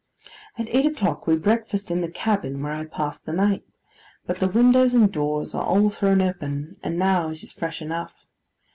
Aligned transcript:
At 0.57 0.67
eight 0.69 0.87
o'clock, 0.87 1.27
we 1.27 1.35
breakfast 1.35 1.91
in 1.91 2.01
the 2.01 2.09
cabin 2.09 2.59
where 2.63 2.73
I 2.73 2.85
passed 2.85 3.27
the 3.27 3.31
night, 3.33 3.61
but 4.25 4.39
the 4.39 4.47
windows 4.47 4.95
and 4.95 5.11
doors 5.13 5.53
are 5.53 5.63
all 5.63 5.91
thrown 5.91 6.23
open, 6.23 6.77
and 6.81 6.97
now 6.97 7.29
it 7.29 7.43
is 7.43 7.51
fresh 7.51 7.83
enough. 7.83 8.25